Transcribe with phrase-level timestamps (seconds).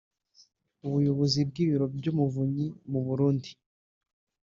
[0.85, 3.49] Umuyobozi w’ibiro by’Umuvunyi mu Burundi